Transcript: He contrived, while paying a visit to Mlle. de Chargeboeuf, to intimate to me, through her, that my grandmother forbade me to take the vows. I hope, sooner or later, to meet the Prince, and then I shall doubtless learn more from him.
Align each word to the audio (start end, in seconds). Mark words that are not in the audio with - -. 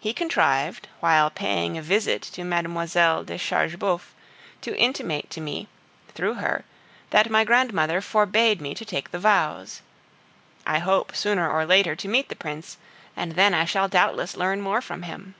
He 0.00 0.14
contrived, 0.14 0.88
while 1.00 1.28
paying 1.28 1.76
a 1.76 1.82
visit 1.82 2.22
to 2.22 2.42
Mlle. 2.42 3.22
de 3.24 3.36
Chargeboeuf, 3.36 4.14
to 4.62 4.74
intimate 4.78 5.28
to 5.28 5.42
me, 5.42 5.68
through 6.14 6.36
her, 6.36 6.64
that 7.10 7.28
my 7.28 7.44
grandmother 7.44 8.00
forbade 8.00 8.62
me 8.62 8.74
to 8.74 8.86
take 8.86 9.10
the 9.10 9.18
vows. 9.18 9.82
I 10.66 10.78
hope, 10.78 11.14
sooner 11.14 11.50
or 11.50 11.66
later, 11.66 11.94
to 11.94 12.08
meet 12.08 12.30
the 12.30 12.34
Prince, 12.34 12.78
and 13.14 13.32
then 13.32 13.52
I 13.52 13.66
shall 13.66 13.88
doubtless 13.88 14.38
learn 14.38 14.62
more 14.62 14.80
from 14.80 15.02
him. 15.02 15.34